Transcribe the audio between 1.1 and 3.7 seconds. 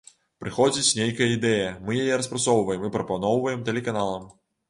ідэя, мы яе распрацоўваем і прапаноўваем